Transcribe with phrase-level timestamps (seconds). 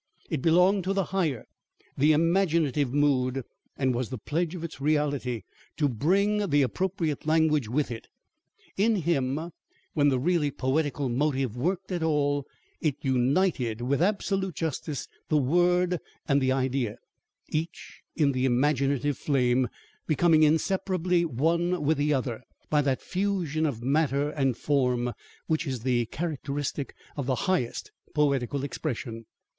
[0.31, 1.45] It belonged to the higher,
[1.95, 3.43] the imaginative mood,
[3.77, 5.43] and was the pledge of its reality,
[5.77, 8.07] to bring the appropriate language with it.
[8.77, 9.51] In him,
[9.93, 12.47] when the really poetical motive worked at all,
[12.81, 16.97] it united, with absolute justice, the word and the idea;
[17.49, 19.67] each, in the imaginative flame,
[20.07, 22.41] becoming inseparably one with the other,
[22.71, 25.13] by that fusion of matter and form,
[25.45, 29.25] which is the characteristic of the highest poetical expression.